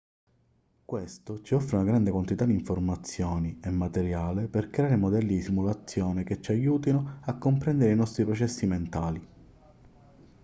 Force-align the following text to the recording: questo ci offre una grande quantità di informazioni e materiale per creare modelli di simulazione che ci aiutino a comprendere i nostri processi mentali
questo 0.83 1.43
ci 1.43 1.53
offre 1.53 1.75
una 1.77 1.85
grande 1.85 2.09
quantità 2.09 2.43
di 2.45 2.53
informazioni 2.53 3.59
e 3.63 3.69
materiale 3.69 4.47
per 4.47 4.71
creare 4.71 4.95
modelli 4.95 5.35
di 5.35 5.41
simulazione 5.43 6.23
che 6.23 6.41
ci 6.41 6.49
aiutino 6.53 7.19
a 7.21 7.37
comprendere 7.37 7.91
i 7.91 7.95
nostri 7.97 8.25
processi 8.25 8.65
mentali 8.65 9.27